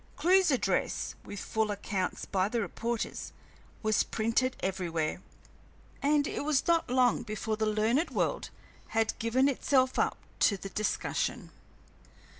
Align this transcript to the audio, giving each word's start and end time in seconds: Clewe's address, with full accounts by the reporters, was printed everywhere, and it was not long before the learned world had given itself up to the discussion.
Clewe's 0.15 0.49
address, 0.49 1.13
with 1.23 1.39
full 1.39 1.69
accounts 1.69 2.25
by 2.25 2.49
the 2.49 2.59
reporters, 2.59 3.33
was 3.83 4.01
printed 4.01 4.55
everywhere, 4.61 5.21
and 6.01 6.25
it 6.25 6.43
was 6.43 6.65
not 6.67 6.89
long 6.89 7.21
before 7.21 7.55
the 7.55 7.67
learned 7.67 8.09
world 8.09 8.49
had 8.97 9.13
given 9.19 9.47
itself 9.47 9.99
up 9.99 10.17
to 10.39 10.57
the 10.57 10.69
discussion. 10.69 11.51